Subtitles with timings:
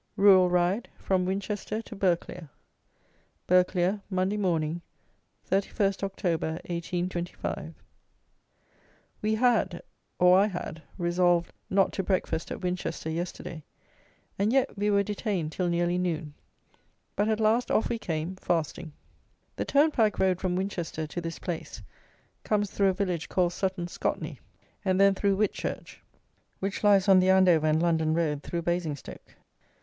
[0.17, 2.49] RURAL RIDE: FROM WINCHESTER TO BURGHCLERE.
[3.47, 4.81] Burghclere, Monday Morning,
[5.51, 7.75] 31st October 1825.
[9.21, 9.83] We had,
[10.17, 13.63] or I had, resolved not to breakfast at Winchester yesterday:
[14.39, 16.33] and yet we were detained till nearly noon.
[17.15, 18.93] But at last off we came, fasting.
[19.55, 21.79] The turnpike road from Winchester to this place
[22.43, 24.39] comes through a village called Sutton Scotney,
[24.83, 26.01] and then through Whitchurch,
[26.57, 29.35] which lies on the Andover and London road, through Basingstoke.